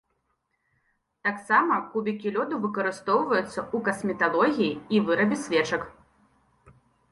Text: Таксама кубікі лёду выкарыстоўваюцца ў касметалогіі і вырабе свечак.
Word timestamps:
Таксама 1.27 1.75
кубікі 1.91 2.27
лёду 2.39 2.55
выкарыстоўваюцца 2.65 3.53
ў 3.53 3.77
касметалогіі 3.91 4.71
і 4.97 5.05
вырабе 5.11 5.35
свечак. 5.45 5.81